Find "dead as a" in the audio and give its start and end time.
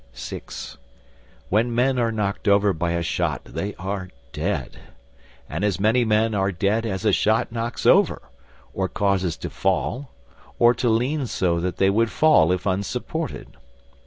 6.51-7.13